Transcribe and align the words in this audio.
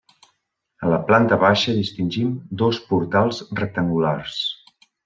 A 0.85 0.89
la 0.93 0.99
planta 1.09 1.37
baixa 1.45 1.75
distingim 1.81 2.33
dos 2.63 2.83
portals 2.89 3.45
rectangulars. 3.65 4.43